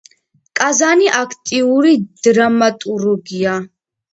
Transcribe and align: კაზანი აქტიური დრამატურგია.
კაზანი 0.59 1.09
აქტიური 1.17 1.93
დრამატურგია. 2.29 3.55